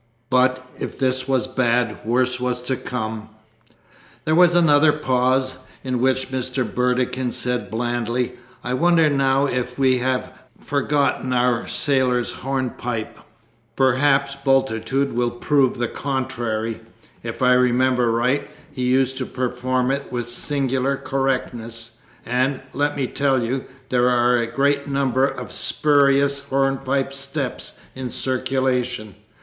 [0.31, 3.29] But, if this was bad, worse was to come.
[4.25, 6.63] There was another pause, in which Mr.
[6.65, 8.31] Burdekin said blandly,
[8.63, 13.15] "I wonder now if we have forgotten our sailor's hornpipe.
[13.75, 16.81] Perhaps Bultitude will prove the contrary.
[17.21, 21.97] If I remember right, he used to perform it with singular correctness.
[22.25, 28.09] And, let me tell you, there are a great number of spurious hornpipe steps in
[28.09, 29.13] circulation.